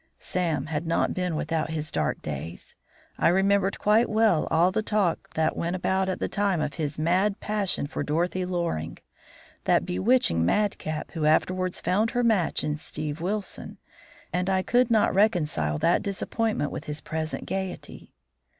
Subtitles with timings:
[0.17, 2.75] Sam had not been without his dark days.
[3.19, 6.97] I remembered quite well all the talk that went about at the time of his
[6.97, 8.97] mad passion for Dorothy Loring,
[9.65, 13.77] that bewitching madcap who afterwards found her match in Steve Wilson,
[14.33, 18.11] and I could not reconcile that disappointment with his present gaiety.